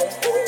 [0.00, 0.47] oh.